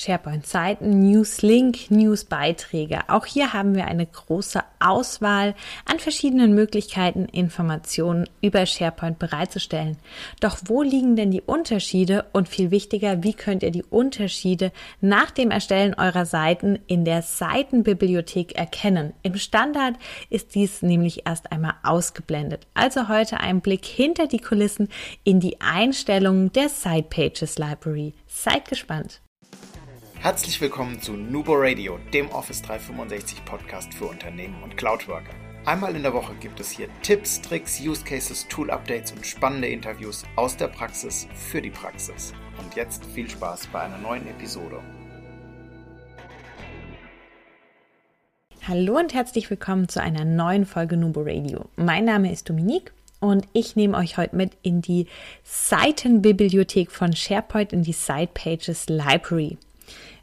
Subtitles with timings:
[0.00, 3.00] SharePoint-Seiten, News-Link, News-Beiträge.
[3.08, 9.98] Auch hier haben wir eine große Auswahl an verschiedenen Möglichkeiten, Informationen über SharePoint bereitzustellen.
[10.40, 15.30] Doch wo liegen denn die Unterschiede und viel wichtiger, wie könnt ihr die Unterschiede nach
[15.30, 19.12] dem Erstellen eurer Seiten in der Seitenbibliothek erkennen?
[19.22, 19.96] Im Standard
[20.30, 22.66] ist dies nämlich erst einmal ausgeblendet.
[22.72, 24.88] Also heute ein Blick hinter die Kulissen
[25.24, 28.14] in die Einstellungen der Site Pages Library.
[28.26, 29.20] Seid gespannt!
[30.22, 35.32] Herzlich willkommen zu Nubo Radio, dem Office 365 Podcast für Unternehmen und Cloudworker.
[35.64, 39.68] Einmal in der Woche gibt es hier Tipps, Tricks, Use Cases, Tool Updates und spannende
[39.68, 42.34] Interviews aus der Praxis für die Praxis.
[42.62, 44.82] Und jetzt viel Spaß bei einer neuen Episode.
[48.68, 51.64] Hallo und herzlich willkommen zu einer neuen Folge Nubo Radio.
[51.76, 55.06] Mein Name ist Dominique und ich nehme euch heute mit in die
[55.44, 59.56] Seitenbibliothek von SharePoint in die Site Pages Library.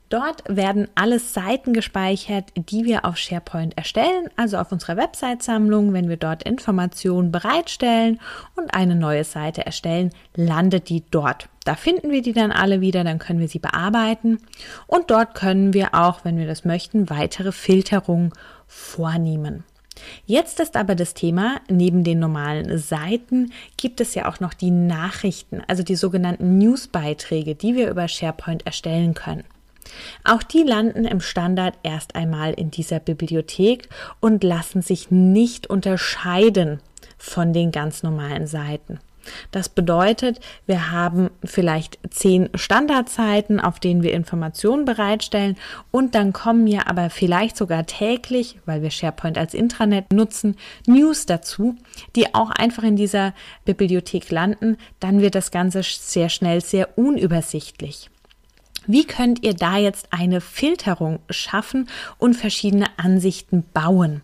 [0.09, 5.91] Dort werden alle Seiten gespeichert, die wir auf SharePoint erstellen, also auf unserer Website-Sammlung.
[5.91, 8.21] Wenn wir dort Informationen bereitstellen
[8.55, 11.49] und eine neue Seite erstellen, landet die dort.
[11.65, 14.40] Da finden wir die dann alle wieder, dann können wir sie bearbeiten
[14.87, 18.32] und dort können wir auch, wenn wir das möchten, weitere Filterungen
[18.65, 19.65] vornehmen.
[20.26, 24.71] Jetzt ist aber das Thema, neben den normalen Seiten gibt es ja auch noch die
[24.71, 29.43] Nachrichten, also die sogenannten Newsbeiträge, die wir über SharePoint erstellen können.
[30.24, 36.79] Auch die landen im Standard erst einmal in dieser Bibliothek und lassen sich nicht unterscheiden
[37.18, 38.99] von den ganz normalen Seiten.
[39.52, 45.57] Das bedeutet, wir haben vielleicht zehn Standardseiten, auf denen wir Informationen bereitstellen
[45.91, 51.26] und dann kommen ja aber vielleicht sogar täglich, weil wir SharePoint als Intranet nutzen, News
[51.26, 51.76] dazu,
[52.16, 53.34] die auch einfach in dieser
[53.66, 54.77] Bibliothek landen.
[54.99, 58.10] Dann wird das Ganze sehr schnell sehr unübersichtlich.
[58.88, 64.22] Wie könnt ihr da jetzt eine Filterung schaffen und verschiedene Ansichten bauen?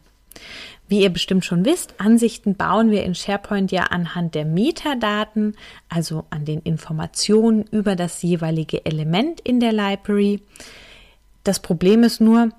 [0.88, 5.55] Wie ihr bestimmt schon wisst, Ansichten bauen wir in SharePoint ja anhand der Metadaten,
[5.89, 10.42] also an den Informationen über das jeweilige Element in der Library.
[11.43, 12.49] Das Problem ist nur,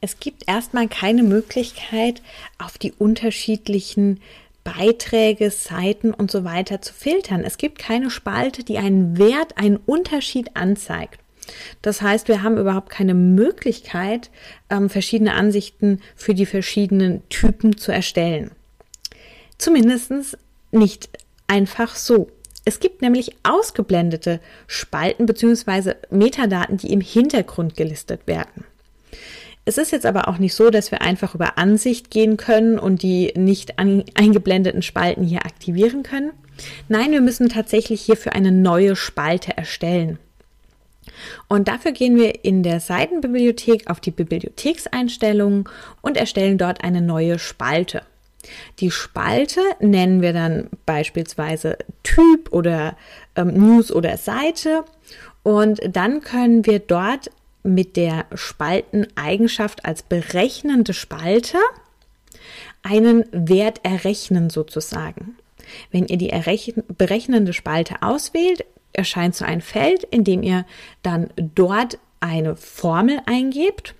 [0.00, 2.22] es gibt erstmal keine Möglichkeit,
[2.58, 4.20] auf die unterschiedlichen
[4.64, 7.44] Beiträge, Seiten und so weiter zu filtern.
[7.44, 11.18] Es gibt keine Spalte, die einen Wert, einen Unterschied anzeigt.
[11.82, 14.30] Das heißt, wir haben überhaupt keine Möglichkeit,
[14.68, 18.50] ähm, verschiedene Ansichten für die verschiedenen Typen zu erstellen.
[19.58, 20.38] Zumindest
[20.70, 21.08] nicht
[21.46, 22.28] einfach so.
[22.64, 25.94] Es gibt nämlich ausgeblendete Spalten bzw.
[26.10, 28.64] Metadaten, die im Hintergrund gelistet werden.
[29.64, 33.02] Es ist jetzt aber auch nicht so, dass wir einfach über Ansicht gehen können und
[33.02, 36.32] die nicht eingeblendeten Spalten hier aktivieren können.
[36.88, 40.18] Nein, wir müssen tatsächlich hierfür eine neue Spalte erstellen.
[41.48, 45.64] Und dafür gehen wir in der Seitenbibliothek auf die Bibliothekseinstellungen
[46.00, 48.02] und erstellen dort eine neue Spalte.
[48.78, 52.96] Die Spalte nennen wir dann beispielsweise Typ oder
[53.36, 54.84] ähm, News oder Seite
[55.42, 57.30] und dann können wir dort
[57.62, 61.58] mit der Spalteneigenschaft als berechnende Spalte
[62.82, 65.36] einen Wert errechnen sozusagen.
[65.90, 66.32] Wenn ihr die
[66.96, 68.64] berechnende Spalte auswählt,
[69.00, 70.66] erscheint so ein Feld, in dem ihr
[71.02, 73.94] dann dort eine Formel eingebt.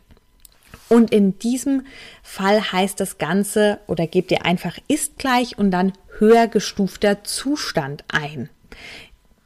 [0.88, 1.86] Und in diesem
[2.22, 8.04] Fall heißt das Ganze oder gebt ihr einfach ist gleich und dann höher gestufter Zustand
[8.08, 8.50] ein.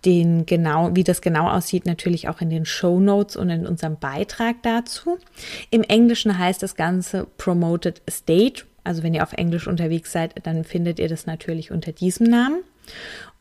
[0.04, 3.96] Den genau, wie das genau aussieht, natürlich auch in den Show Notes und in unserem
[3.98, 5.18] Beitrag dazu.
[5.70, 8.64] Im Englischen heißt das Ganze Promoted State.
[8.82, 12.64] Also wenn ihr auf Englisch unterwegs seid, dann findet ihr das natürlich unter diesem Namen.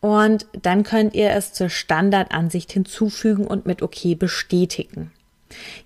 [0.02, 5.12] Und dann könnt ihr es zur Standardansicht hinzufügen und mit OK bestätigen.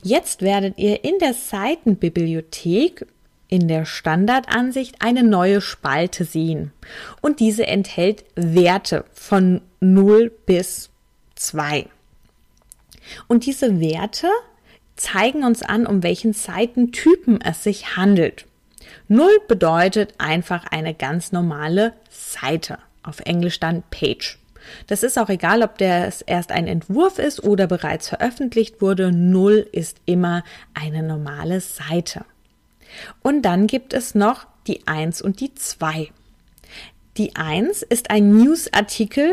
[0.01, 3.06] Jetzt werdet ihr in der Seitenbibliothek
[3.50, 6.73] in der Standardansicht eine neue Spalte sehen.
[7.22, 10.90] Und diese enthält Werte von 0 bis
[11.35, 11.88] 2.
[13.28, 14.28] Und diese Werte
[14.96, 18.46] zeigen uns an, um welchen Seitentypen es sich handelt.
[19.08, 24.40] 0 bedeutet einfach eine ganz normale Seite auf Englisch dann Page.
[24.88, 29.12] Das ist auch egal, ob das erst ein Entwurf ist oder bereits veröffentlicht wurde.
[29.12, 30.44] Null ist immer
[30.74, 32.26] eine normale Seite.
[33.22, 36.09] Und dann gibt es noch die 1 und die 2.
[37.18, 39.32] Die 1 ist ein Newsartikel,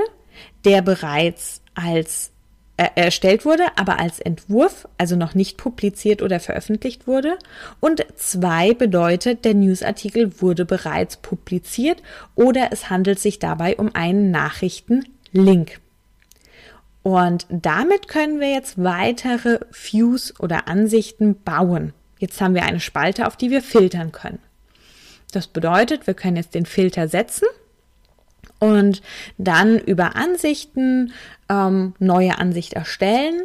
[0.65, 2.31] der bereits als
[2.77, 7.39] erstellt wurde, aber als Entwurf, also noch nicht publiziert oder veröffentlicht wurde.
[7.81, 12.03] Und zwei bedeutet, der Newsartikel wurde bereits publiziert
[12.35, 15.81] oder es handelt sich dabei um einen Nachrichtenlink.
[17.03, 21.93] Und damit können wir jetzt weitere Views oder Ansichten bauen.
[22.19, 24.39] Jetzt haben wir eine Spalte, auf die wir filtern können.
[25.31, 27.47] Das bedeutet, wir können jetzt den Filter setzen
[28.59, 29.03] und
[29.39, 31.13] dann über Ansichten
[31.49, 33.43] ähm, neue Ansicht erstellen.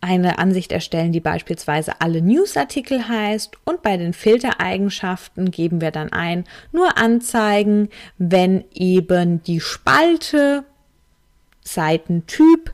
[0.00, 6.12] Eine Ansicht erstellen, die beispielsweise alle Newsartikel heißt und bei den Filtereigenschaften geben wir dann
[6.12, 10.64] ein, nur anzeigen, wenn eben die Spalte
[11.64, 12.72] Seitentyp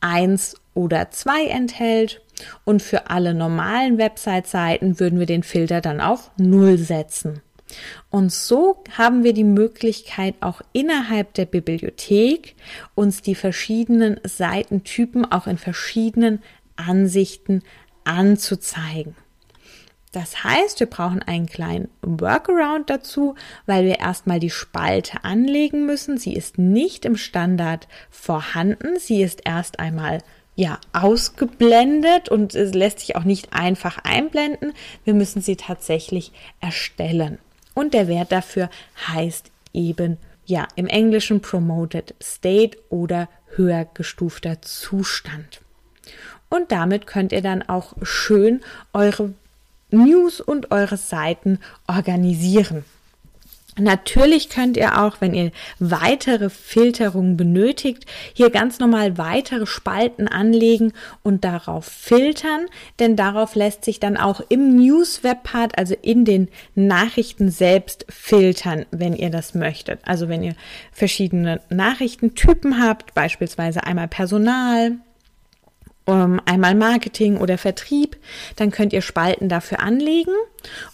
[0.00, 2.20] 1 oder 2 enthält
[2.64, 7.40] und für alle normalen Website-Seiten würden wir den Filter dann auf 0 setzen.
[8.10, 12.54] Und so haben wir die Möglichkeit, auch innerhalb der Bibliothek
[12.94, 16.42] uns die verschiedenen Seitentypen auch in verschiedenen
[16.76, 17.62] Ansichten
[18.04, 19.16] anzuzeigen.
[20.12, 23.34] Das heißt, wir brauchen einen kleinen Workaround dazu,
[23.66, 26.16] weil wir erstmal die Spalte anlegen müssen.
[26.16, 28.98] Sie ist nicht im Standard vorhanden.
[28.98, 30.22] Sie ist erst einmal
[30.54, 34.72] ja, ausgeblendet und es lässt sich auch nicht einfach einblenden.
[35.04, 37.38] Wir müssen sie tatsächlich erstellen.
[37.76, 38.70] Und der Wert dafür
[39.06, 45.60] heißt eben, ja, im Englischen Promoted State oder höher gestufter Zustand.
[46.48, 48.62] Und damit könnt ihr dann auch schön
[48.94, 49.34] eure
[49.90, 52.86] News und eure Seiten organisieren.
[53.78, 60.94] Natürlich könnt ihr auch, wenn ihr weitere Filterungen benötigt, hier ganz normal weitere Spalten anlegen
[61.22, 62.66] und darauf filtern,
[63.00, 69.14] denn darauf lässt sich dann auch im News-Webpart, also in den Nachrichten selbst filtern, wenn
[69.14, 70.00] ihr das möchtet.
[70.06, 70.54] Also wenn ihr
[70.90, 74.92] verschiedene Nachrichtentypen habt, beispielsweise einmal Personal,
[76.06, 78.16] um, einmal Marketing oder Vertrieb,
[78.54, 80.32] dann könnt ihr Spalten dafür anlegen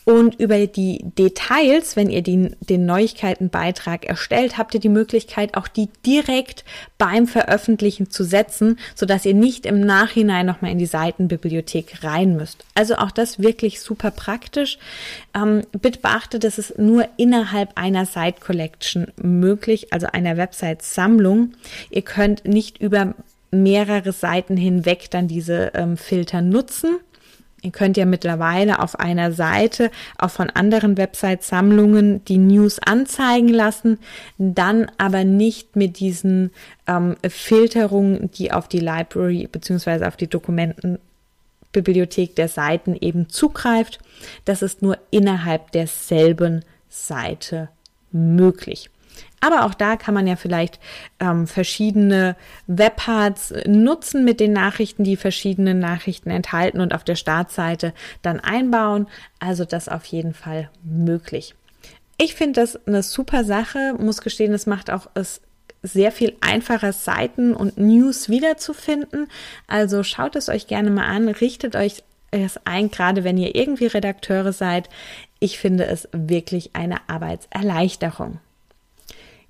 [0.05, 5.69] und über die Details, wenn ihr die, den Neuigkeitenbeitrag erstellt, habt ihr die Möglichkeit, auch
[5.69, 6.65] die direkt
[6.99, 12.65] beim Veröffentlichen zu setzen, sodass ihr nicht im Nachhinein nochmal in die Seitenbibliothek rein müsst.
[12.75, 14.79] Also auch das wirklich super praktisch.
[15.35, 21.53] Ähm, bitte beachtet, das ist nur innerhalb einer Site Collection möglich, also einer Website-Sammlung.
[21.91, 23.15] Ihr könnt nicht über
[23.53, 26.99] mehrere Seiten hinweg dann diese ähm, Filter nutzen.
[27.63, 34.01] Ihr könnt ja mittlerweile auf einer Seite auch von anderen Website-Sammlungen die News anzeigen lassen,
[34.37, 36.51] dann aber nicht mit diesen
[36.89, 44.01] ähm, Filterungen, die auf die Library beziehungsweise auf die Dokumentenbibliothek der Seiten eben zugreift.
[44.45, 47.69] Das ist nur innerhalb derselben Seite
[48.11, 48.91] möglich.
[49.43, 50.79] Aber auch da kann man ja vielleicht
[51.19, 52.37] ähm, verschiedene
[52.69, 57.93] Webparts nutzen mit den Nachrichten, die verschiedene Nachrichten enthalten und auf der Startseite
[58.23, 59.09] dann einbauen.
[59.41, 61.57] Also das auf jeden Fall möglich.
[62.19, 65.41] Ich finde das eine super Sache, muss gestehen, es macht auch es
[65.83, 69.27] sehr viel einfacher, Seiten und News wiederzufinden.
[69.67, 73.87] Also schaut es euch gerne mal an, richtet euch es ein, gerade wenn ihr irgendwie
[73.87, 74.89] Redakteure seid.
[75.41, 78.39] Ich finde es wirklich eine Arbeitserleichterung.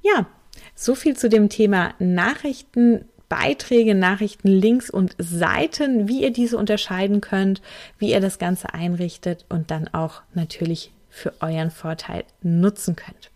[0.02, 0.26] Ja,
[0.74, 3.06] so viel zu dem Thema Nachrichten.
[3.28, 7.62] Beiträge, Nachrichten, Links und Seiten, wie ihr diese unterscheiden könnt,
[7.98, 13.30] wie ihr das Ganze einrichtet und dann auch natürlich für euren Vorteil nutzen könnt.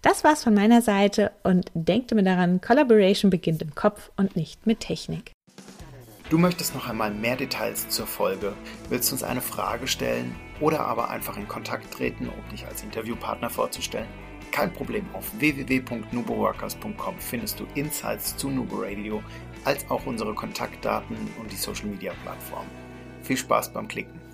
[0.00, 4.66] Das war's von meiner Seite und denkt immer daran, Collaboration beginnt im Kopf und nicht
[4.66, 5.32] mit Technik.
[6.30, 8.54] Du möchtest noch einmal mehr Details zur Folge,
[8.88, 13.50] willst uns eine Frage stellen oder aber einfach in Kontakt treten, um dich als Interviewpartner
[13.50, 14.08] vorzustellen?
[14.52, 19.22] Kein Problem, auf www.nuboworkers.com findest du Insights zu Nubo Radio,
[19.64, 22.66] als auch unsere Kontaktdaten und die Social Media Plattform.
[23.22, 24.29] Viel Spaß beim Klicken!